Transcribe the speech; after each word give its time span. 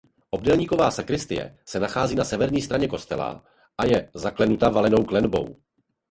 Obdélníková 0.29 0.91
sakristie 0.91 1.57
se 1.65 1.79
nachází 1.79 2.15
na 2.15 2.23
severní 2.23 2.61
straně 2.61 2.87
kostela 2.87 3.43
a 3.77 3.85
je 3.85 4.09
zaklenuta 4.13 4.69
valenou 4.69 5.03
klenbou. 5.03 5.55